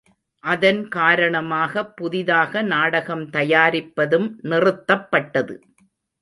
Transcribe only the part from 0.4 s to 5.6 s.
அதன் காரணமாகப் புதிதாக நாடகம் தயாரிப்பதும் நிறுத்தப்பட்டது.